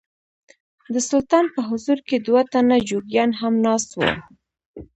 د 0.93 0.95
سلطان 1.09 1.45
په 1.55 1.61
حضور 1.69 1.97
کې 2.07 2.17
دوه 2.27 2.41
تنه 2.53 2.77
جوګیان 2.89 3.31
هم 3.41 3.53
ناست 3.67 3.89
وو. 3.97 4.11